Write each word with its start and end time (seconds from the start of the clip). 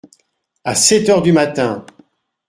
À 0.63 0.73
sept 0.73 1.09
heures 1.09 1.21
du 1.21 1.31
matin! 1.31 1.85